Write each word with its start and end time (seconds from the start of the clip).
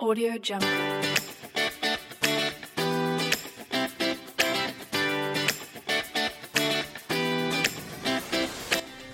Audio 0.00 0.32
Jungle. 0.44 0.68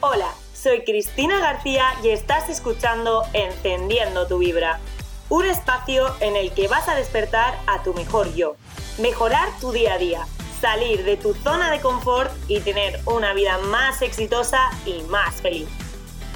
Hola, 0.00 0.32
soy 0.54 0.82
Cristina 0.84 1.38
García 1.38 1.84
y 2.02 2.08
estás 2.08 2.48
escuchando 2.48 3.24
Encendiendo 3.34 4.26
tu 4.26 4.38
Vibra, 4.38 4.80
un 5.28 5.44
espacio 5.44 6.14
en 6.20 6.34
el 6.34 6.50
que 6.54 6.66
vas 6.66 6.88
a 6.88 6.94
despertar 6.94 7.58
a 7.66 7.82
tu 7.82 7.92
mejor 7.92 8.34
yo, 8.34 8.56
mejorar 8.98 9.50
tu 9.60 9.72
día 9.72 9.94
a 9.94 9.98
día, 9.98 10.26
salir 10.62 11.04
de 11.04 11.18
tu 11.18 11.34
zona 11.34 11.70
de 11.70 11.80
confort 11.82 12.32
y 12.48 12.60
tener 12.60 13.00
una 13.04 13.34
vida 13.34 13.58
más 13.58 14.00
exitosa 14.00 14.70
y 14.86 15.02
más 15.02 15.42
feliz. 15.42 15.68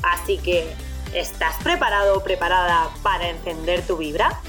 Así 0.03 0.37
que, 0.37 0.71
¿estás 1.15 1.57
preparado 1.62 2.19
o 2.19 2.23
preparada 2.25 2.91
para 3.03 3.29
encender 3.29 3.83
tu 3.83 3.97
vibra? 3.97 4.41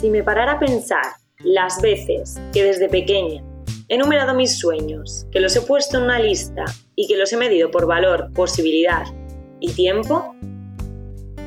Si 0.00 0.10
me 0.10 0.22
parara 0.22 0.52
a 0.52 0.58
pensar 0.58 1.02
las 1.38 1.80
veces 1.80 2.38
que 2.52 2.62
desde 2.62 2.90
pequeña 2.90 3.42
he 3.88 3.96
numerado 3.96 4.34
mis 4.34 4.58
sueños, 4.58 5.26
que 5.32 5.40
los 5.40 5.56
he 5.56 5.62
puesto 5.62 5.96
en 5.96 6.04
una 6.04 6.18
lista 6.18 6.64
y 6.94 7.08
que 7.08 7.16
los 7.16 7.32
he 7.32 7.38
medido 7.38 7.70
por 7.70 7.86
valor, 7.86 8.30
posibilidad 8.34 9.04
y 9.60 9.72
tiempo, 9.72 10.34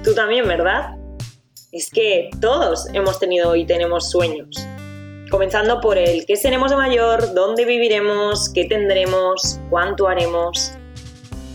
tú 0.04 0.16
también, 0.16 0.48
¿verdad? 0.48 0.97
Es 1.78 1.92
que 1.92 2.32
todos 2.42 2.88
hemos 2.96 3.20
tenido 3.20 3.56
y 3.56 3.64
tenemos 3.64 4.10
sueños. 4.10 4.66
Comenzando 5.30 5.80
por 5.80 6.00
el 6.00 6.26
qué 6.26 6.36
seremos 6.36 6.72
de 6.72 6.76
mayor, 6.76 7.36
dónde 7.36 7.66
viviremos, 7.66 8.50
qué 8.50 8.66
tendremos, 8.66 9.60
cuánto 9.70 10.08
haremos. 10.08 10.72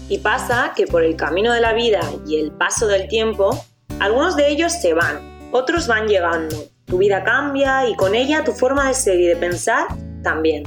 Y 0.08 0.18
pasa 0.18 0.74
que 0.76 0.86
por 0.86 1.02
el 1.02 1.16
camino 1.16 1.52
de 1.52 1.60
la 1.60 1.72
vida 1.72 2.08
y 2.24 2.38
el 2.38 2.52
paso 2.52 2.86
del 2.86 3.08
tiempo, 3.08 3.50
algunos 3.98 4.36
de 4.36 4.48
ellos 4.48 4.70
se 4.70 4.94
van, 4.94 5.50
otros 5.50 5.88
van 5.88 6.06
llegando. 6.06 6.54
Tu 6.84 6.98
vida 6.98 7.24
cambia 7.24 7.88
y 7.88 7.96
con 7.96 8.14
ella 8.14 8.44
tu 8.44 8.52
forma 8.52 8.86
de 8.86 8.94
ser 8.94 9.18
y 9.18 9.26
de 9.26 9.34
pensar 9.34 9.88
también. 10.22 10.62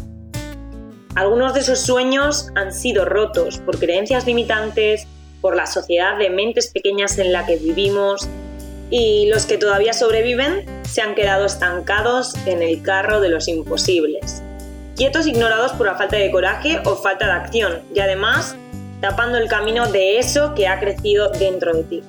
Algunos 1.15 1.53
de 1.53 1.61
esos 1.61 1.79
sueños 1.79 2.49
han 2.55 2.73
sido 2.73 3.05
rotos 3.05 3.59
por 3.59 3.79
creencias 3.79 4.25
limitantes, 4.25 5.07
por 5.39 5.55
la 5.55 5.65
sociedad 5.65 6.17
de 6.17 6.29
mentes 6.29 6.71
pequeñas 6.73 7.17
en 7.19 7.31
la 7.31 7.45
que 7.45 7.55
vivimos 7.55 8.27
y 8.89 9.27
los 9.27 9.45
que 9.45 9.57
todavía 9.57 9.93
sobreviven 9.93 10.65
se 10.83 11.01
han 11.01 11.15
quedado 11.15 11.45
estancados 11.45 12.35
en 12.45 12.61
el 12.61 12.81
carro 12.81 13.19
de 13.19 13.29
los 13.29 13.47
imposibles, 13.47 14.41
quietos 14.95 15.27
ignorados 15.27 15.73
por 15.73 15.87
la 15.87 15.95
falta 15.95 16.17
de 16.17 16.31
coraje 16.31 16.81
o 16.85 16.95
falta 16.95 17.25
de 17.25 17.31
acción 17.33 17.81
y 17.93 17.99
además 17.99 18.55
tapando 19.01 19.37
el 19.37 19.47
camino 19.47 19.87
de 19.87 20.19
eso 20.19 20.53
que 20.55 20.67
ha 20.67 20.79
crecido 20.79 21.29
dentro 21.29 21.73
de 21.73 21.83
ti. 21.83 22.03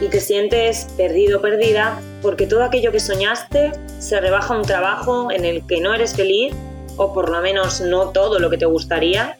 Y 0.00 0.08
te 0.08 0.20
sientes 0.20 0.88
perdido 0.96 1.40
perdida 1.40 2.00
porque 2.20 2.46
todo 2.46 2.64
aquello 2.64 2.90
que 2.90 2.98
soñaste 2.98 3.72
se 3.98 4.20
rebaja 4.20 4.54
a 4.54 4.58
un 4.58 4.64
trabajo 4.64 5.30
en 5.30 5.44
el 5.44 5.64
que 5.66 5.80
no 5.80 5.94
eres 5.94 6.14
feliz 6.14 6.54
o 6.96 7.12
por 7.12 7.30
lo 7.30 7.40
menos 7.40 7.80
no 7.80 8.10
todo 8.10 8.38
lo 8.38 8.50
que 8.50 8.58
te 8.58 8.66
gustaría, 8.66 9.36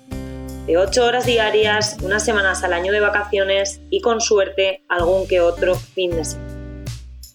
de 0.67 0.79
8 0.79 1.05
horas 1.05 1.27
diarias, 1.27 1.97
unas 2.03 2.25
semanas 2.25 2.65
al 2.65 2.73
año 2.73 2.93
de 2.93 3.01
vacaciones 3.01 3.81
y 3.91 4.01
con 4.01 4.21
suerte 4.21 4.83
algún 4.89 5.27
que 5.27 5.41
otro 5.41 5.75
fin 5.75 6.11
de 6.13 6.25
semana. 6.25 6.44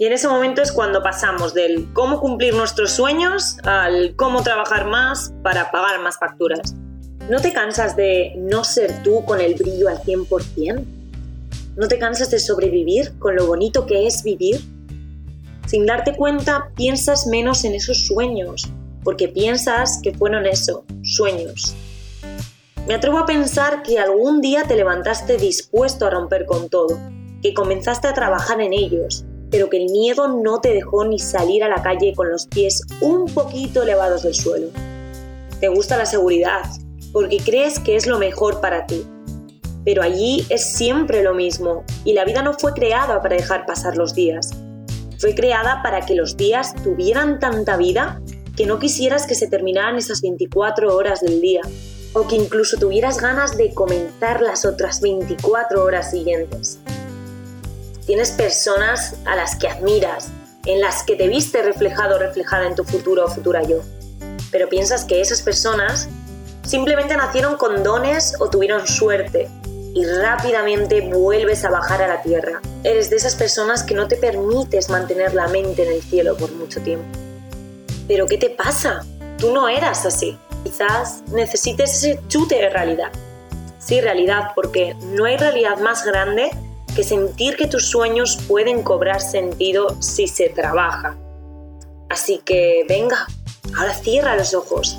Y 0.01 0.05
en 0.05 0.13
ese 0.13 0.29
momento 0.29 0.61
es 0.61 0.71
cuando 0.71 1.03
pasamos 1.03 1.53
del 1.53 1.91
cómo 1.91 2.21
cumplir 2.21 2.53
nuestros 2.53 2.91
sueños 2.91 3.57
al 3.63 4.15
cómo 4.15 4.43
trabajar 4.43 4.87
más 4.87 5.33
para 5.43 5.71
pagar 5.71 5.99
más 5.99 6.17
facturas. 6.17 6.73
¿No 7.29 7.41
te 7.41 7.51
cansas 7.51 7.97
de 7.97 8.33
no 8.37 8.63
ser 8.63 9.03
tú 9.03 9.25
con 9.25 9.41
el 9.41 9.55
brillo 9.55 9.89
al 9.89 10.01
100%? 10.01 10.85
¿No 11.75 11.87
te 11.89 11.99
cansas 11.99 12.31
de 12.31 12.39
sobrevivir 12.39 13.19
con 13.19 13.35
lo 13.35 13.45
bonito 13.45 13.85
que 13.85 14.07
es 14.07 14.23
vivir? 14.23 14.61
Sin 15.67 15.85
darte 15.85 16.15
cuenta, 16.15 16.71
piensas 16.77 17.27
menos 17.27 17.65
en 17.65 17.75
esos 17.75 18.07
sueños, 18.07 18.69
porque 19.03 19.27
piensas 19.27 19.99
que 20.01 20.13
fueron 20.13 20.45
eso, 20.45 20.85
sueños. 21.03 21.75
Me 22.87 22.93
atrevo 22.93 23.17
a 23.17 23.25
pensar 23.25 23.83
que 23.83 23.99
algún 23.99 24.39
día 24.39 24.63
te 24.63 24.77
levantaste 24.77 25.35
dispuesto 25.35 26.05
a 26.05 26.09
romper 26.09 26.45
con 26.45 26.69
todo, 26.69 26.97
que 27.41 27.53
comenzaste 27.53 28.07
a 28.07 28.13
trabajar 28.13 28.61
en 28.61 28.71
ellos, 28.71 29.25
pero 29.51 29.69
que 29.69 29.77
el 29.77 29.91
miedo 29.91 30.27
no 30.27 30.61
te 30.61 30.73
dejó 30.73 31.05
ni 31.05 31.19
salir 31.19 31.63
a 31.63 31.69
la 31.69 31.81
calle 31.81 32.13
con 32.15 32.29
los 32.29 32.47
pies 32.47 32.81
un 33.01 33.25
poquito 33.25 33.83
elevados 33.83 34.23
del 34.23 34.35
suelo. 34.35 34.67
Te 35.59 35.67
gusta 35.67 35.97
la 35.97 36.05
seguridad, 36.05 36.63
porque 37.11 37.37
crees 37.37 37.79
que 37.79 37.95
es 37.95 38.07
lo 38.07 38.19
mejor 38.19 38.61
para 38.61 38.85
ti. 38.85 39.05
Pero 39.83 40.03
allí 40.03 40.45
es 40.49 40.73
siempre 40.73 41.23
lo 41.23 41.33
mismo, 41.33 41.83
y 42.03 42.13
la 42.13 42.25
vida 42.25 42.43
no 42.43 42.53
fue 42.53 42.73
creada 42.73 43.21
para 43.21 43.35
dejar 43.35 43.65
pasar 43.65 43.97
los 43.97 44.13
días. 44.13 44.51
Fue 45.17 45.35
creada 45.35 45.81
para 45.83 46.05
que 46.05 46.15
los 46.15 46.37
días 46.37 46.73
tuvieran 46.83 47.39
tanta 47.39 47.75
vida 47.75 48.21
que 48.55 48.65
no 48.65 48.77
quisieras 48.77 49.25
que 49.25 49.35
se 49.35 49.47
terminaran 49.47 49.95
esas 49.95 50.21
24 50.21 50.95
horas 50.95 51.21
del 51.21 51.41
día, 51.41 51.61
o 52.13 52.27
que 52.27 52.35
incluso 52.35 52.77
tuvieras 52.77 53.21
ganas 53.21 53.57
de 53.57 53.73
comenzar 53.73 54.41
las 54.41 54.65
otras 54.65 55.01
24 55.01 55.83
horas 55.83 56.11
siguientes. 56.11 56.79
Tienes 58.09 58.31
personas 58.31 59.17
a 59.25 59.35
las 59.35 59.55
que 59.55 59.67
admiras, 59.67 60.29
en 60.65 60.81
las 60.81 61.03
que 61.03 61.15
te 61.15 61.27
viste 61.27 61.61
reflejado 61.61 62.15
o 62.15 62.17
reflejada 62.17 62.65
en 62.65 62.73
tu 62.73 62.83
futuro 62.83 63.25
o 63.25 63.27
futura 63.27 63.61
yo, 63.61 63.83
pero 64.51 64.67
piensas 64.67 65.05
que 65.05 65.21
esas 65.21 65.43
personas 65.43 66.09
simplemente 66.63 67.15
nacieron 67.15 67.55
con 67.57 67.83
dones 67.83 68.33
o 68.39 68.49
tuvieron 68.49 68.87
suerte 68.87 69.47
y 69.93 70.03
rápidamente 70.07 71.01
vuelves 71.01 71.63
a 71.63 71.69
bajar 71.69 72.01
a 72.01 72.07
la 72.07 72.23
tierra. 72.23 72.61
Eres 72.83 73.11
de 73.11 73.17
esas 73.17 73.35
personas 73.35 73.83
que 73.83 73.93
no 73.93 74.07
te 74.07 74.15
permites 74.15 74.89
mantener 74.89 75.35
la 75.35 75.47
mente 75.47 75.83
en 75.83 75.91
el 75.91 76.01
cielo 76.01 76.35
por 76.35 76.51
mucho 76.53 76.81
tiempo. 76.81 77.05
¿Pero 78.07 78.25
qué 78.25 78.39
te 78.39 78.49
pasa? 78.49 79.05
Tú 79.37 79.53
no 79.53 79.69
eras 79.69 80.07
así. 80.07 80.35
Quizás 80.63 81.21
necesites 81.27 81.93
ese 81.93 82.19
chute 82.27 82.55
de 82.55 82.71
realidad. 82.71 83.11
Sí, 83.77 84.01
realidad, 84.01 84.53
porque 84.55 84.95
no 84.95 85.25
hay 85.25 85.37
realidad 85.37 85.77
más 85.77 86.03
grande 86.03 86.49
que 86.95 87.03
sentir 87.03 87.55
que 87.55 87.67
tus 87.67 87.85
sueños 87.85 88.37
pueden 88.47 88.83
cobrar 88.83 89.21
sentido 89.21 90.01
si 90.01 90.27
se 90.27 90.49
trabaja. 90.49 91.17
Así 92.09 92.41
que 92.43 92.85
venga, 92.87 93.27
ahora 93.77 93.93
cierra 93.93 94.35
los 94.35 94.53
ojos. 94.53 94.97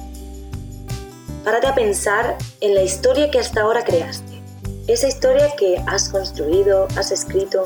Párate 1.45 1.67
a 1.67 1.75
pensar 1.75 2.37
en 2.61 2.75
la 2.75 2.83
historia 2.83 3.31
que 3.31 3.39
hasta 3.39 3.63
ahora 3.63 3.85
creaste. 3.85 4.41
Esa 4.87 5.09
historia 5.09 5.55
que 5.57 5.83
has 5.87 6.09
construido, 6.09 6.87
has 6.97 7.13
escrito. 7.13 7.63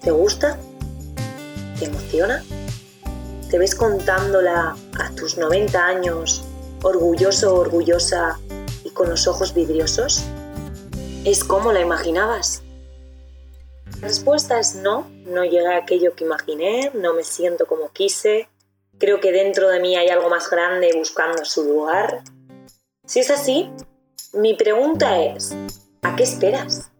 ¿Te 0.00 0.10
gusta? 0.10 0.58
¿Te 1.78 1.86
emociona? 1.86 2.44
¿Te 3.50 3.58
ves 3.58 3.74
contándola 3.74 4.76
a 4.98 5.10
tus 5.14 5.38
90 5.38 5.84
años 5.84 6.44
orgulloso 6.82 7.54
orgullosa 7.54 8.38
y 8.84 8.90
con 8.90 9.08
los 9.08 9.26
ojos 9.26 9.54
vidriosos? 9.54 10.24
¿Es 11.24 11.42
como 11.44 11.72
la 11.72 11.80
imaginabas? 11.80 12.62
La 14.00 14.06
respuesta 14.06 14.60
es 14.60 14.76
no, 14.76 15.10
no 15.26 15.44
llega 15.44 15.74
a 15.74 15.78
aquello 15.78 16.14
que 16.14 16.24
imaginé, 16.24 16.92
no 16.94 17.14
me 17.14 17.24
siento 17.24 17.66
como 17.66 17.90
quise, 17.90 18.48
creo 18.96 19.18
que 19.18 19.32
dentro 19.32 19.68
de 19.68 19.80
mí 19.80 19.96
hay 19.96 20.08
algo 20.08 20.28
más 20.28 20.48
grande 20.48 20.92
buscando 20.96 21.44
su 21.44 21.64
lugar. 21.64 22.22
Si 23.04 23.18
es 23.18 23.30
así, 23.30 23.70
mi 24.32 24.54
pregunta 24.54 25.20
es, 25.20 25.52
¿a 26.02 26.14
qué 26.14 26.22
esperas? 26.22 26.92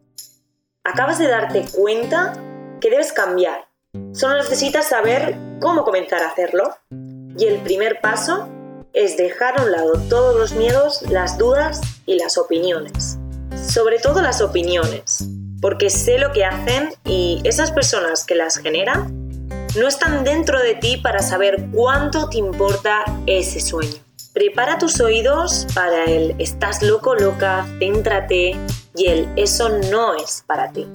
Acabas 0.82 1.20
de 1.20 1.28
darte 1.28 1.66
cuenta 1.72 2.32
que 2.80 2.90
debes 2.90 3.12
cambiar. 3.12 3.68
Solo 4.12 4.38
necesitas 4.38 4.88
saber 4.88 5.36
cómo 5.60 5.84
comenzar 5.84 6.22
a 6.22 6.30
hacerlo. 6.30 6.76
Y 7.36 7.46
el 7.46 7.60
primer 7.62 8.00
paso 8.00 8.48
es 8.92 9.16
dejar 9.16 9.60
a 9.60 9.62
un 9.62 9.70
lado 9.70 9.92
todos 10.08 10.34
los 10.34 10.52
miedos, 10.52 11.02
las 11.02 11.38
dudas 11.38 11.80
y 12.06 12.18
las 12.18 12.38
opiniones. 12.38 13.18
Sobre 13.54 14.00
todo 14.00 14.20
las 14.20 14.40
opiniones, 14.40 15.28
porque 15.60 15.90
sé 15.90 16.18
lo 16.18 16.32
que 16.32 16.44
hacen 16.44 16.90
y 17.04 17.40
esas 17.44 17.72
personas 17.72 18.24
que 18.24 18.34
las 18.34 18.58
generan 18.58 19.28
no 19.76 19.86
están 19.86 20.24
dentro 20.24 20.60
de 20.60 20.74
ti 20.74 20.96
para 20.96 21.20
saber 21.20 21.66
cuánto 21.72 22.28
te 22.28 22.38
importa 22.38 23.04
ese 23.26 23.60
sueño. 23.60 23.98
Prepara 24.32 24.78
tus 24.78 25.00
oídos 25.00 25.66
para 25.74 26.04
el 26.04 26.34
estás 26.38 26.82
loco, 26.82 27.14
loca, 27.14 27.66
céntrate 27.78 28.56
y 28.94 29.06
el 29.06 29.28
eso 29.36 29.68
no 29.90 30.14
es 30.14 30.44
para 30.46 30.70
ti. 30.72 30.86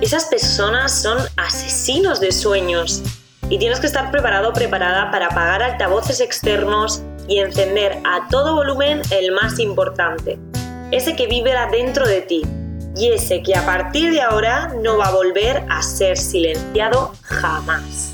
Esas 0.00 0.24
personas 0.26 1.00
son 1.00 1.18
asesinos 1.36 2.20
de 2.20 2.32
sueños 2.32 3.02
y 3.48 3.58
tienes 3.58 3.80
que 3.80 3.86
estar 3.86 4.10
preparado 4.10 4.50
o 4.50 4.52
preparada 4.52 5.10
para 5.10 5.26
apagar 5.26 5.62
altavoces 5.62 6.20
externos 6.20 7.02
y 7.28 7.38
encender 7.38 7.98
a 8.04 8.28
todo 8.28 8.54
volumen 8.54 9.02
el 9.10 9.32
más 9.32 9.58
importante, 9.58 10.38
ese 10.90 11.14
que 11.16 11.26
vibra 11.26 11.68
dentro 11.70 12.06
de 12.06 12.22
ti 12.22 12.42
y 12.96 13.10
ese 13.12 13.42
que 13.42 13.56
a 13.56 13.66
partir 13.66 14.12
de 14.12 14.20
ahora 14.20 14.72
no 14.80 14.98
va 14.98 15.06
a 15.06 15.12
volver 15.12 15.64
a 15.68 15.82
ser 15.82 16.16
silenciado 16.16 17.12
jamás. 17.22 18.12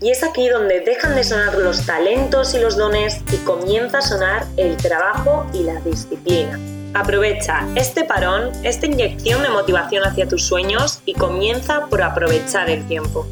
Y 0.00 0.10
es 0.10 0.22
aquí 0.22 0.48
donde 0.48 0.80
dejan 0.80 1.16
de 1.16 1.24
sonar 1.24 1.54
los 1.58 1.84
talentos 1.84 2.54
y 2.54 2.60
los 2.60 2.76
dones 2.76 3.20
y 3.32 3.36
comienza 3.38 3.98
a 3.98 4.02
sonar 4.02 4.46
el 4.56 4.76
trabajo 4.76 5.44
y 5.52 5.64
la 5.64 5.80
disciplina. 5.80 6.58
Aprovecha 6.94 7.66
este 7.74 8.04
parón, 8.04 8.52
esta 8.62 8.86
inyección 8.86 9.42
de 9.42 9.50
motivación 9.50 10.04
hacia 10.04 10.28
tus 10.28 10.46
sueños 10.46 11.00
y 11.04 11.14
comienza 11.14 11.86
por 11.86 12.02
aprovechar 12.02 12.70
el 12.70 12.86
tiempo. 12.86 13.26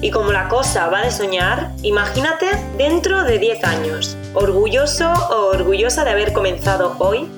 Y 0.00 0.10
como 0.10 0.32
la 0.32 0.48
cosa 0.48 0.88
va 0.88 1.02
de 1.02 1.10
soñar, 1.10 1.72
imagínate 1.82 2.46
dentro 2.78 3.24
de 3.24 3.38
10 3.38 3.64
años, 3.64 4.16
orgulloso 4.34 5.12
o 5.30 5.46
orgullosa 5.48 6.04
de 6.04 6.10
haber 6.10 6.32
comenzado 6.32 6.94
hoy 6.98 7.28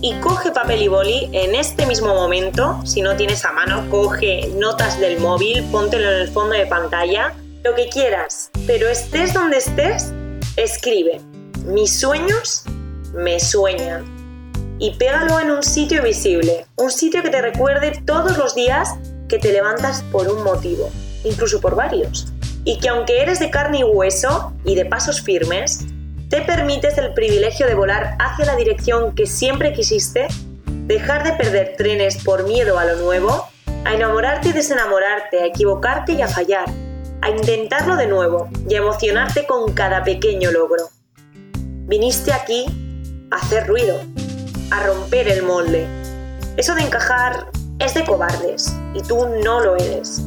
y 0.00 0.14
coge 0.20 0.52
papel 0.52 0.82
y 0.82 0.88
boli 0.88 1.28
en 1.32 1.54
este 1.54 1.86
mismo 1.86 2.14
momento. 2.14 2.80
Si 2.84 3.02
no 3.02 3.16
tienes 3.16 3.44
a 3.44 3.52
mano, 3.52 3.88
coge 3.90 4.48
notas 4.56 5.00
del 5.00 5.18
móvil, 5.18 5.64
póntelo 5.70 6.10
en 6.10 6.20
el 6.20 6.28
fondo 6.28 6.54
de 6.54 6.66
pantalla, 6.66 7.34
lo 7.64 7.74
que 7.74 7.88
quieras. 7.88 8.50
Pero 8.66 8.88
estés 8.88 9.34
donde 9.34 9.58
estés, 9.58 10.12
escribe. 10.56 11.20
Mis 11.64 11.98
sueños 11.98 12.64
me 13.14 13.40
sueñan. 13.40 14.04
Y 14.78 14.92
pégalo 14.92 15.40
en 15.40 15.50
un 15.50 15.62
sitio 15.64 16.02
visible, 16.02 16.66
un 16.76 16.92
sitio 16.92 17.22
que 17.22 17.30
te 17.30 17.42
recuerde 17.42 18.00
todos 18.06 18.38
los 18.38 18.54
días 18.54 18.94
que 19.28 19.38
te 19.38 19.52
levantas 19.52 20.04
por 20.12 20.28
un 20.28 20.44
motivo, 20.44 20.90
incluso 21.24 21.60
por 21.60 21.74
varios. 21.74 22.28
Y 22.64 22.78
que 22.78 22.88
aunque 22.88 23.20
eres 23.20 23.40
de 23.40 23.50
carne 23.50 23.80
y 23.80 23.84
hueso 23.84 24.52
y 24.64 24.76
de 24.76 24.84
pasos 24.84 25.20
firmes, 25.20 25.84
te 26.28 26.42
permites 26.42 26.98
el 26.98 27.14
privilegio 27.14 27.66
de 27.66 27.74
volar 27.74 28.16
hacia 28.18 28.44
la 28.44 28.56
dirección 28.56 29.14
que 29.14 29.26
siempre 29.26 29.72
quisiste, 29.72 30.28
dejar 30.86 31.24
de 31.24 31.32
perder 31.32 31.74
trenes 31.76 32.22
por 32.22 32.46
miedo 32.46 32.78
a 32.78 32.84
lo 32.84 32.96
nuevo, 32.96 33.48
a 33.84 33.94
enamorarte 33.94 34.48
y 34.48 34.52
desenamorarte, 34.52 35.40
a 35.40 35.46
equivocarte 35.46 36.12
y 36.12 36.22
a 36.22 36.28
fallar, 36.28 36.66
a 37.22 37.30
intentarlo 37.30 37.96
de 37.96 38.06
nuevo 38.06 38.50
y 38.68 38.74
a 38.74 38.78
emocionarte 38.78 39.46
con 39.46 39.72
cada 39.72 40.04
pequeño 40.04 40.50
logro. 40.50 40.90
Viniste 41.54 42.34
aquí 42.34 42.66
a 43.30 43.36
hacer 43.36 43.66
ruido, 43.66 43.98
a 44.70 44.82
romper 44.82 45.28
el 45.28 45.42
molde. 45.42 45.86
Eso 46.58 46.74
de 46.74 46.82
encajar 46.82 47.46
es 47.78 47.94
de 47.94 48.04
cobardes 48.04 48.76
y 48.94 49.02
tú 49.02 49.26
no 49.42 49.60
lo 49.60 49.76
eres. 49.76 50.22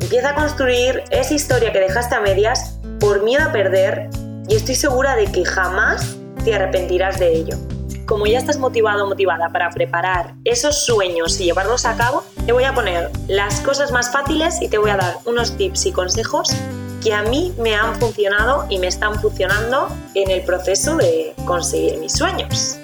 Empieza 0.00 0.30
a 0.30 0.34
construir 0.34 1.04
esa 1.10 1.32
historia 1.32 1.72
que 1.72 1.80
dejaste 1.80 2.16
a 2.16 2.20
medias 2.20 2.78
por 2.98 3.22
miedo 3.22 3.44
a 3.44 3.52
perder 3.52 4.10
y 4.50 4.56
estoy 4.56 4.74
segura 4.74 5.14
de 5.14 5.30
que 5.30 5.44
jamás 5.44 6.16
te 6.44 6.52
arrepentirás 6.52 7.20
de 7.20 7.32
ello. 7.32 7.56
Como 8.04 8.26
ya 8.26 8.38
estás 8.38 8.58
motivado 8.58 9.04
o 9.04 9.06
motivada 9.06 9.48
para 9.50 9.70
preparar 9.70 10.34
esos 10.44 10.84
sueños 10.84 11.40
y 11.40 11.44
llevarlos 11.44 11.86
a 11.86 11.96
cabo, 11.96 12.24
te 12.46 12.50
voy 12.50 12.64
a 12.64 12.74
poner 12.74 13.12
las 13.28 13.60
cosas 13.60 13.92
más 13.92 14.10
fáciles 14.10 14.60
y 14.60 14.66
te 14.66 14.76
voy 14.76 14.90
a 14.90 14.96
dar 14.96 15.14
unos 15.24 15.56
tips 15.56 15.86
y 15.86 15.92
consejos 15.92 16.48
que 17.00 17.14
a 17.14 17.22
mí 17.22 17.54
me 17.58 17.76
han 17.76 17.94
funcionado 18.00 18.66
y 18.68 18.78
me 18.78 18.88
están 18.88 19.20
funcionando 19.20 19.88
en 20.14 20.32
el 20.32 20.42
proceso 20.42 20.96
de 20.96 21.32
conseguir 21.46 21.98
mis 21.98 22.12
sueños. 22.12 22.76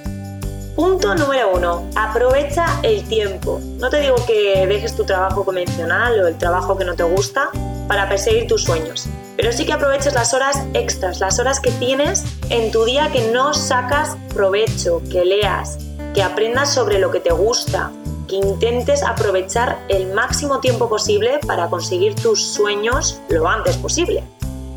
Punto 0.77 1.17
número 1.17 1.51
uno, 1.53 1.91
aprovecha 1.97 2.67
el 2.85 3.03
tiempo. 3.09 3.61
No 3.79 3.91
te 3.91 4.01
digo 4.01 4.15
que 4.25 4.69
dejes 4.69 4.95
tu 4.95 5.05
trabajo 5.05 5.45
convencional 5.45 6.21
o 6.21 6.29
el 6.29 6.39
trabajo 6.39 6.79
que 6.79 6.85
no 6.85 6.95
te 6.95 7.03
gusta 7.03 7.49
para 7.89 8.09
perseguir 8.09 8.47
tus 8.47 8.63
sueños, 8.63 9.09
pero 9.37 9.53
sí 9.53 9.67
que 9.67 9.73
aproveches 9.73 10.15
las 10.15 10.35
horas 10.35 10.65
extras, 10.75 11.21
las 11.21 11.39
horas 11.39 11.61
que 11.61 11.71
tienes 11.73 12.25
en 12.51 12.71
tu 12.73 12.85
día 12.85 13.11
que 13.13 13.31
no 13.33 13.55
sacas 13.55 14.17
provecho, 14.35 15.03
que 15.11 15.25
leas, 15.25 15.79
que 16.15 16.23
aprendas 16.23 16.73
sobre 16.73 16.99
lo 16.99 17.11
que 17.11 17.21
te 17.21 17.33
gusta, 17.33 17.93
que 18.29 18.37
intentes 18.37 19.03
aprovechar 19.03 19.79
el 19.89 20.13
máximo 20.13 20.61
tiempo 20.61 20.89
posible 20.89 21.39
para 21.47 21.69
conseguir 21.69 22.15
tus 22.15 22.43
sueños 22.43 23.21
lo 23.29 23.49
antes 23.49 23.77
posible. 23.77 24.25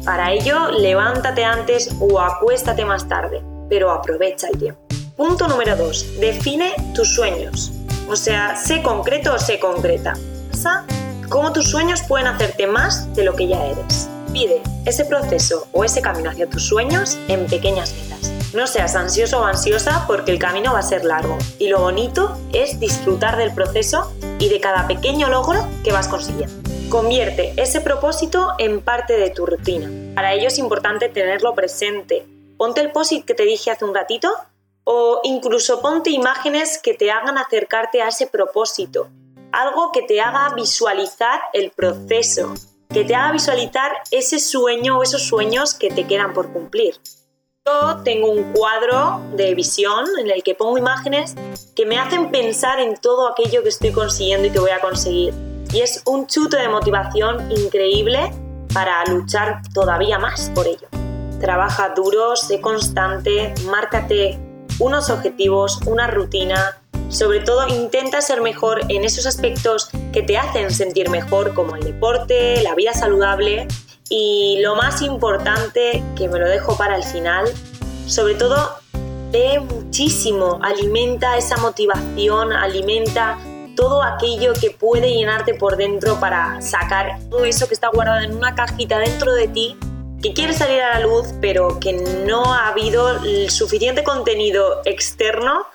Para 0.06 0.32
ello, 0.32 0.70
levántate 0.72 1.44
antes 1.44 1.96
o 2.00 2.20
acuéstate 2.20 2.86
más 2.86 3.08
tarde, 3.08 3.42
pero 3.70 3.92
aprovecha 3.92 4.48
el 4.48 4.58
tiempo. 4.58 4.82
Punto 5.16 5.48
número 5.48 5.76
2. 5.76 6.20
Define 6.20 6.74
tus 6.94 7.16
sueños. 7.16 7.72
O 8.08 8.16
sea, 8.16 8.56
sé 8.56 8.82
concreto 8.82 9.34
o 9.34 9.40
sé 9.40 9.60
concreta. 9.60 10.14
Cómo 11.30 11.54
tus 11.54 11.70
sueños 11.70 12.02
pueden 12.08 12.28
hacerte 12.28 12.66
más 12.66 13.14
de 13.16 13.24
lo 13.24 13.36
que 13.36 13.48
ya 13.48 13.64
eres. 13.64 14.10
Pide 14.40 14.62
ese 14.86 15.04
proceso 15.04 15.68
o 15.74 15.84
ese 15.84 16.02
camino 16.02 16.30
hacia 16.30 16.50
tus 16.50 16.66
sueños 16.66 17.18
en 17.28 17.46
pequeñas 17.48 17.94
metas. 17.94 18.32
No 18.54 18.68
seas 18.68 18.96
ansioso 18.96 19.42
o 19.42 19.44
ansiosa 19.44 20.06
porque 20.08 20.32
el 20.32 20.40
camino 20.40 20.72
va 20.72 20.80
a 20.80 20.82
ser 20.82 21.04
largo 21.04 21.38
y 21.58 21.68
lo 21.68 21.82
bonito 21.82 22.38
es 22.54 22.80
disfrutar 22.80 23.36
del 23.36 23.54
proceso 23.54 24.14
y 24.40 24.48
de 24.48 24.62
cada 24.62 24.88
pequeño 24.88 25.28
logro 25.28 25.68
que 25.84 25.92
vas 25.92 26.08
consiguiendo. 26.08 26.56
Convierte 26.88 27.52
ese 27.58 27.82
propósito 27.82 28.54
en 28.60 28.80
parte 28.80 29.18
de 29.18 29.30
tu 29.30 29.46
rutina. 29.46 30.16
Para 30.16 30.34
ello 30.34 30.48
es 30.48 30.58
importante 30.58 31.10
tenerlo 31.10 31.54
presente. 31.54 32.26
Ponte 32.58 32.80
el 32.80 32.94
post 32.94 33.26
que 33.26 33.34
te 33.34 33.44
dije 33.44 33.72
hace 33.72 33.84
un 33.84 33.94
ratito 33.94 34.34
o 34.86 35.20
incluso 35.26 35.82
ponte 35.82 36.12
imágenes 36.12 36.80
que 36.82 36.94
te 36.94 37.12
hagan 37.12 37.38
acercarte 37.38 38.02
a 38.02 38.08
ese 38.08 38.28
propósito. 38.28 39.10
Algo 39.52 39.92
que 39.92 40.04
te 40.04 40.22
haga 40.22 40.56
visualizar 40.56 41.42
el 41.52 41.72
proceso, 41.72 42.54
que 42.92 43.06
te 43.06 43.14
haga 43.14 43.32
visualizar 43.32 43.92
ese 44.10 44.40
sueño 44.40 44.98
o 44.98 45.04
esos 45.04 45.22
sueños 45.22 45.76
que 45.76 45.92
te 45.92 46.08
quedan 46.08 46.34
por 46.34 46.52
cumplir. 46.52 46.96
Yo 47.68 47.98
tengo 48.04 48.32
un 48.32 48.52
cuadro 48.52 49.22
de 49.36 49.54
visión 49.54 50.06
en 50.20 50.32
el 50.32 50.42
que 50.42 50.56
pongo 50.56 50.76
imágenes 50.80 51.36
que 51.76 51.86
me 51.86 52.00
hacen 52.00 52.32
pensar 52.32 52.80
en 52.80 52.98
todo 52.98 53.28
aquello 53.28 53.62
que 53.62 53.70
estoy 53.70 53.92
consiguiendo 53.92 54.48
y 54.48 54.50
que 54.50 54.60
voy 54.60 54.72
a 54.72 54.80
conseguir. 54.80 55.36
Y 55.72 55.82
es 55.82 56.02
un 56.08 56.26
chute 56.26 56.58
de 56.58 56.68
motivación 56.68 57.52
increíble 57.52 58.32
para 58.74 59.06
luchar 59.06 59.62
todavía 59.72 60.18
más 60.18 60.50
por 60.56 60.66
ello. 60.66 60.88
Trabaja 61.40 61.90
duro, 61.90 62.36
sé 62.36 62.60
constante, 62.60 63.54
márcate 63.68 64.40
unos 64.80 65.12
objetivos, 65.12 65.80
una 65.86 66.08
rutina, 66.08 66.82
sobre 67.10 67.40
todo 67.40 67.68
intenta 67.68 68.22
ser 68.22 68.42
mejor 68.42 68.82
en 68.88 69.04
esos 69.04 69.26
aspectos 69.26 69.90
que 70.14 70.22
te 70.22 70.38
hacen 70.38 70.72
sentir 70.72 71.10
mejor, 71.10 71.54
como 71.54 71.76
el 71.76 71.84
deporte, 71.84 72.62
la 72.62 72.76
vida 72.76 72.94
saludable. 72.94 73.68
Y 74.10 74.60
lo 74.62 74.76
más 74.76 75.02
importante, 75.02 76.04
que 76.16 76.28
me 76.28 76.40
lo 76.40 76.48
dejo 76.48 76.78
para 76.78 76.96
el 76.96 77.04
final, 77.04 77.46
sobre 78.08 78.36
todo 78.36 78.80
lee 79.32 79.60
muchísimo, 79.60 80.60
alimenta 80.64 81.38
esa 81.38 81.58
motivación, 81.58 82.54
alimenta 82.54 83.38
todo 83.76 84.02
aquello 84.04 84.54
que 84.60 84.72
puede 84.72 85.14
llenarte 85.14 85.54
por 85.54 85.78
dentro 85.78 86.20
para 86.20 86.60
sacar 86.62 87.20
todo 87.30 87.46
eso 87.46 87.68
que 87.68 87.74
está 87.74 87.90
guardado 87.90 88.22
en 88.22 88.36
una 88.36 88.56
cajita 88.56 88.98
dentro 89.00 89.34
de 89.34 89.48
ti 89.48 89.78
que 90.22 90.34
quiere 90.34 90.54
salir 90.54 90.82
a 90.82 91.00
la 91.00 91.06
luz 91.06 91.28
pero 91.40 91.80
que 91.80 91.94
no 91.94 92.54
ha 92.54 92.68
habido 92.68 93.24
el 93.24 93.50
suficiente 93.50 94.04
contenido 94.04 94.82
externo 94.84 95.66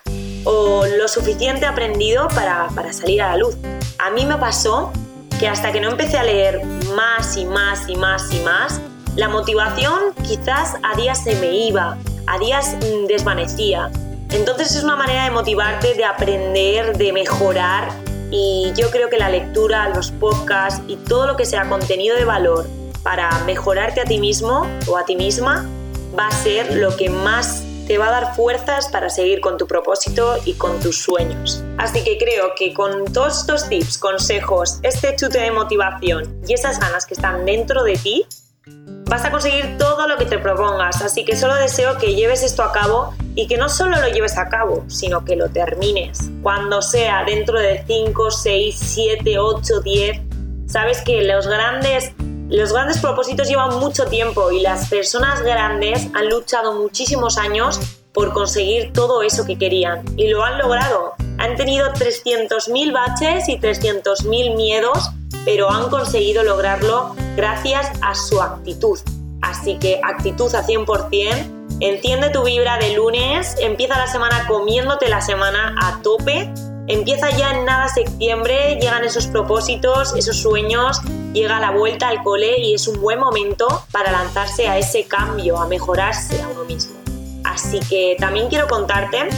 o 0.44 0.84
lo 0.86 1.08
suficiente 1.08 1.66
aprendido 1.66 2.28
para, 2.28 2.68
salir 2.92 3.22
a 3.22 3.30
la 3.30 3.36
luz. 3.38 3.56
A 3.98 4.10
mí 4.10 4.26
me 4.26 4.36
pasó 4.36 4.92
que 5.38 5.48
hasta 5.48 5.72
que 5.72 5.80
no 5.80 5.90
empecé 5.90 6.18
a 6.18 6.22
leer 6.22 6.64
más 6.94 7.36
y 7.36 7.44
más 7.44 7.88
y 7.88 7.96
más 7.96 8.32
y 8.32 8.40
más, 8.40 8.80
la 9.16 9.28
motivación 9.28 10.12
quizás 10.22 10.74
a 10.82 10.96
días 10.96 11.22
se 11.22 11.34
me 11.36 11.52
iba, 11.52 11.96
a 12.26 12.38
días 12.38 12.76
mm, 12.76 13.06
desvanecía. 13.06 13.90
Entonces 14.30 14.74
es 14.74 14.82
una 14.82 14.96
manera 14.96 15.24
de 15.24 15.30
motivarte, 15.30 15.94
de 15.94 16.04
aprender, 16.04 16.96
de 16.96 17.12
mejorar 17.12 17.88
y 18.30 18.72
yo 18.76 18.90
creo 18.90 19.08
que 19.08 19.16
la 19.16 19.28
lectura, 19.28 19.88
los 19.90 20.10
podcasts 20.10 20.82
y 20.88 20.96
todo 20.96 21.26
lo 21.26 21.36
que 21.36 21.44
sea 21.44 21.68
contenido 21.68 22.16
de 22.16 22.24
valor 22.24 22.66
para 23.04 23.30
mejorarte 23.44 24.00
a 24.00 24.04
ti 24.04 24.18
mismo 24.18 24.66
o 24.88 24.96
a 24.96 25.04
ti 25.04 25.14
misma 25.14 25.64
va 26.18 26.28
a 26.28 26.30
ser 26.32 26.74
lo 26.74 26.96
que 26.96 27.10
más 27.10 27.62
te 27.86 27.98
va 27.98 28.08
a 28.08 28.10
dar 28.10 28.34
fuerzas 28.34 28.88
para 28.88 29.10
seguir 29.10 29.40
con 29.40 29.58
tu 29.58 29.66
propósito 29.66 30.36
y 30.44 30.54
con 30.54 30.80
tus 30.80 31.02
sueños. 31.02 31.62
Así 31.78 32.02
que 32.02 32.18
creo 32.18 32.54
que 32.56 32.72
con 32.72 33.12
todos 33.12 33.40
estos 33.40 33.68
tips, 33.68 33.98
consejos, 33.98 34.78
este 34.82 35.14
chute 35.16 35.40
de 35.40 35.50
motivación 35.50 36.40
y 36.46 36.54
esas 36.54 36.80
ganas 36.80 37.06
que 37.06 37.14
están 37.14 37.44
dentro 37.44 37.84
de 37.84 37.96
ti, 37.96 38.26
vas 39.06 39.24
a 39.24 39.30
conseguir 39.30 39.76
todo 39.78 40.08
lo 40.08 40.16
que 40.16 40.24
te 40.24 40.38
propongas. 40.38 41.02
Así 41.02 41.24
que 41.24 41.36
solo 41.36 41.54
deseo 41.54 41.98
que 41.98 42.14
lleves 42.14 42.42
esto 42.42 42.62
a 42.62 42.72
cabo 42.72 43.14
y 43.34 43.46
que 43.46 43.56
no 43.56 43.68
solo 43.68 44.00
lo 44.00 44.08
lleves 44.08 44.38
a 44.38 44.48
cabo, 44.48 44.84
sino 44.88 45.24
que 45.24 45.36
lo 45.36 45.48
termines. 45.50 46.30
Cuando 46.42 46.80
sea 46.80 47.24
dentro 47.24 47.58
de 47.58 47.84
5, 47.86 48.30
6, 48.30 48.76
7, 48.78 49.38
8, 49.38 49.80
10. 49.80 50.20
Sabes 50.66 51.02
que 51.02 51.22
los 51.22 51.46
grandes 51.46 52.12
los 52.48 52.72
grandes 52.72 52.98
propósitos 52.98 53.48
llevan 53.48 53.78
mucho 53.78 54.04
tiempo 54.06 54.50
y 54.52 54.60
las 54.60 54.88
personas 54.88 55.42
grandes 55.42 56.08
han 56.14 56.28
luchado 56.28 56.74
muchísimos 56.74 57.38
años 57.38 57.80
por 58.12 58.32
conseguir 58.32 58.92
todo 58.92 59.22
eso 59.22 59.44
que 59.44 59.58
querían 59.58 60.04
y 60.16 60.28
lo 60.28 60.44
han 60.44 60.58
logrado. 60.58 61.14
Han 61.38 61.56
tenido 61.56 61.92
300.000 61.92 62.92
baches 62.92 63.48
y 63.48 63.58
300.000 63.58 64.56
miedos, 64.56 65.10
pero 65.44 65.70
han 65.70 65.88
conseguido 65.90 66.44
lograrlo 66.44 67.16
gracias 67.34 67.90
a 68.02 68.14
su 68.14 68.40
actitud. 68.40 68.98
Así 69.42 69.78
que 69.78 70.00
actitud 70.04 70.54
a 70.54 70.64
100%, 70.64 71.78
enciende 71.80 72.30
tu 72.30 72.44
vibra 72.44 72.78
de 72.78 72.94
lunes, 72.94 73.56
empieza 73.58 73.98
la 73.98 74.06
semana 74.06 74.46
comiéndote 74.46 75.08
la 75.08 75.20
semana 75.20 75.74
a 75.80 76.00
tope 76.02 76.52
Empieza 76.86 77.30
ya 77.30 77.52
en 77.52 77.64
nada 77.64 77.88
septiembre, 77.88 78.76
llegan 78.78 79.04
esos 79.04 79.26
propósitos, 79.26 80.14
esos 80.16 80.36
sueños, 80.36 81.00
llega 81.32 81.58
la 81.58 81.70
vuelta 81.70 82.08
al 82.08 82.22
cole 82.22 82.58
y 82.58 82.74
es 82.74 82.86
un 82.86 83.00
buen 83.00 83.18
momento 83.18 83.84
para 83.90 84.12
lanzarse 84.12 84.68
a 84.68 84.76
ese 84.76 85.04
cambio, 85.04 85.58
a 85.58 85.66
mejorarse 85.66 86.42
a 86.42 86.48
uno 86.48 86.64
mismo. 86.64 86.94
Así 87.42 87.80
que 87.88 88.16
también 88.18 88.48
quiero 88.48 88.68
contarte 88.68 89.28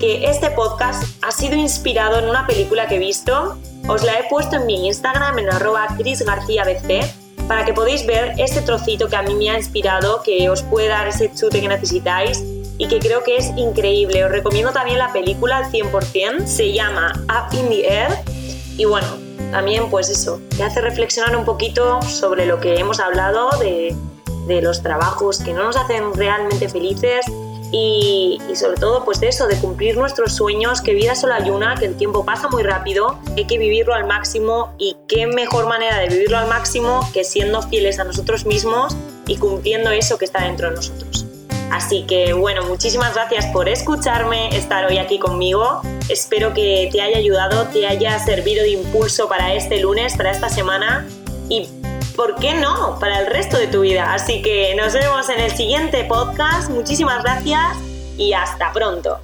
que 0.00 0.24
este 0.24 0.50
podcast 0.50 1.02
ha 1.20 1.30
sido 1.30 1.56
inspirado 1.56 2.18
en 2.18 2.28
una 2.28 2.46
película 2.46 2.88
que 2.88 2.96
he 2.96 2.98
visto. 2.98 3.58
Os 3.86 4.02
la 4.02 4.18
he 4.18 4.28
puesto 4.30 4.56
en 4.56 4.64
mi 4.64 4.86
Instagram 4.86 5.38
en 5.38 5.50
arroba 5.50 5.86
chrisgarciabc 5.98 7.04
para 7.46 7.66
que 7.66 7.74
podáis 7.74 8.06
ver 8.06 8.32
este 8.38 8.62
trocito 8.62 9.08
que 9.08 9.16
a 9.16 9.22
mí 9.22 9.34
me 9.34 9.50
ha 9.50 9.58
inspirado, 9.58 10.22
que 10.22 10.48
os 10.48 10.62
puede 10.62 10.88
dar 10.88 11.06
ese 11.08 11.30
chute 11.34 11.60
que 11.60 11.68
necesitáis 11.68 12.42
y 12.78 12.88
que 12.88 12.98
creo 12.98 13.22
que 13.22 13.36
es 13.36 13.50
increíble. 13.56 14.24
Os 14.24 14.30
recomiendo 14.30 14.72
también 14.72 14.98
la 14.98 15.12
película 15.12 15.58
al 15.58 15.70
100%, 15.70 16.46
se 16.46 16.72
llama 16.72 17.12
Up 17.24 17.56
in 17.56 17.68
the 17.68 17.86
Air 17.86 18.10
y 18.76 18.84
bueno, 18.84 19.06
también 19.50 19.88
pues 19.88 20.08
eso, 20.08 20.40
te 20.56 20.64
hace 20.64 20.80
reflexionar 20.80 21.36
un 21.36 21.44
poquito 21.44 22.02
sobre 22.02 22.46
lo 22.46 22.60
que 22.60 22.74
hemos 22.74 22.98
hablado 22.98 23.50
de, 23.60 23.94
de 24.46 24.62
los 24.62 24.82
trabajos 24.82 25.38
que 25.38 25.52
no 25.52 25.64
nos 25.64 25.76
hacen 25.76 26.12
realmente 26.14 26.68
felices 26.68 27.24
y, 27.70 28.38
y, 28.50 28.56
sobre 28.56 28.76
todo 28.76 29.04
pues 29.04 29.20
de 29.20 29.28
eso, 29.28 29.46
de 29.46 29.56
cumplir 29.56 29.96
nuestros 29.96 30.32
sueños, 30.32 30.80
que 30.80 30.94
vida 30.94 31.14
solo 31.14 31.34
hay 31.34 31.50
una, 31.50 31.74
que 31.76 31.86
el 31.86 31.96
tiempo 31.96 32.24
pasa 32.24 32.48
muy 32.48 32.62
rápido, 32.62 33.18
hay 33.36 33.46
que 33.46 33.58
vivirlo 33.58 33.94
al 33.94 34.06
máximo 34.06 34.74
y 34.78 34.96
qué 35.08 35.26
mejor 35.26 35.66
manera 35.66 35.98
de 35.98 36.08
vivirlo 36.08 36.38
al 36.38 36.48
máximo 36.48 37.08
que 37.12 37.24
siendo 37.24 37.62
fieles 37.62 37.98
a 37.98 38.04
nosotros 38.04 38.46
mismos 38.46 38.96
y 39.26 39.38
cumpliendo 39.38 39.90
eso 39.90 40.18
que 40.18 40.24
está 40.24 40.44
dentro 40.44 40.70
de 40.70 40.76
nosotros. 40.76 41.23
Así 41.70 42.04
que 42.06 42.32
bueno, 42.32 42.64
muchísimas 42.64 43.14
gracias 43.14 43.46
por 43.46 43.68
escucharme, 43.68 44.56
estar 44.56 44.84
hoy 44.86 44.98
aquí 44.98 45.18
conmigo. 45.18 45.82
Espero 46.08 46.54
que 46.54 46.88
te 46.92 47.00
haya 47.00 47.18
ayudado, 47.18 47.66
te 47.68 47.86
haya 47.86 48.18
servido 48.18 48.62
de 48.62 48.70
impulso 48.70 49.28
para 49.28 49.54
este 49.54 49.80
lunes, 49.80 50.16
para 50.16 50.30
esta 50.30 50.48
semana 50.48 51.06
y, 51.48 51.68
¿por 52.16 52.36
qué 52.36 52.54
no?, 52.54 52.98
para 53.00 53.20
el 53.20 53.26
resto 53.26 53.58
de 53.58 53.66
tu 53.66 53.80
vida. 53.80 54.14
Así 54.14 54.42
que 54.42 54.74
nos 54.74 54.92
vemos 54.92 55.28
en 55.28 55.40
el 55.40 55.50
siguiente 55.52 56.04
podcast. 56.04 56.70
Muchísimas 56.70 57.22
gracias 57.22 57.76
y 58.16 58.32
hasta 58.32 58.72
pronto. 58.72 59.18